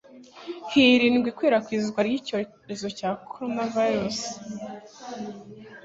[0.69, 4.21] hirindwa ikwirakwizwa ry'icyorezo cya Coronavirus.